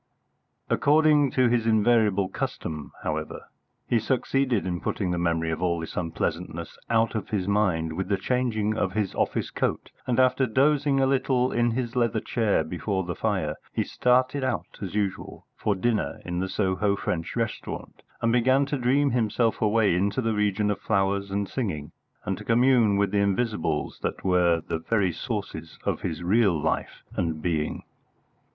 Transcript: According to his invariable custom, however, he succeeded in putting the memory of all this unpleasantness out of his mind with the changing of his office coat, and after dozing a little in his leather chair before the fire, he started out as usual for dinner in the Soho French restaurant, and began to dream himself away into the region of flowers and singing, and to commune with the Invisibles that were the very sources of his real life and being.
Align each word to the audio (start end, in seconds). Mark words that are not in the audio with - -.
According 0.67 1.29
to 1.33 1.47
his 1.47 1.67
invariable 1.67 2.27
custom, 2.27 2.91
however, 3.03 3.43
he 3.87 3.99
succeeded 3.99 4.65
in 4.65 4.81
putting 4.81 5.11
the 5.11 5.19
memory 5.19 5.51
of 5.51 5.61
all 5.61 5.79
this 5.79 5.95
unpleasantness 5.95 6.75
out 6.89 7.13
of 7.13 7.29
his 7.29 7.47
mind 7.47 7.93
with 7.93 8.07
the 8.07 8.17
changing 8.17 8.75
of 8.75 8.93
his 8.93 9.13
office 9.13 9.51
coat, 9.51 9.91
and 10.07 10.19
after 10.19 10.47
dozing 10.47 10.99
a 10.99 11.05
little 11.05 11.51
in 11.51 11.69
his 11.69 11.95
leather 11.95 12.19
chair 12.19 12.63
before 12.63 13.03
the 13.03 13.13
fire, 13.13 13.57
he 13.73 13.83
started 13.83 14.43
out 14.43 14.79
as 14.81 14.95
usual 14.95 15.45
for 15.55 15.75
dinner 15.75 16.19
in 16.25 16.39
the 16.39 16.49
Soho 16.49 16.95
French 16.95 17.35
restaurant, 17.35 18.01
and 18.23 18.31
began 18.33 18.65
to 18.65 18.79
dream 18.79 19.11
himself 19.11 19.61
away 19.61 19.93
into 19.93 20.19
the 20.19 20.33
region 20.33 20.71
of 20.71 20.79
flowers 20.81 21.29
and 21.29 21.47
singing, 21.47 21.91
and 22.25 22.39
to 22.39 22.43
commune 22.43 22.97
with 22.97 23.11
the 23.11 23.19
Invisibles 23.19 23.99
that 24.01 24.23
were 24.25 24.61
the 24.67 24.79
very 24.79 25.11
sources 25.11 25.77
of 25.83 26.01
his 26.01 26.23
real 26.23 26.59
life 26.59 27.03
and 27.15 27.39
being. 27.39 27.83